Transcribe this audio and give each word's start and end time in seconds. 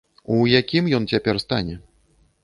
У 0.35 0.37
якім 0.51 0.87
ён 0.97 1.05
цяпер 1.11 1.35
стане? 1.45 1.75